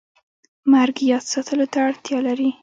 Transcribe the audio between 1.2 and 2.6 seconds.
ساتلو ته اړتیا لري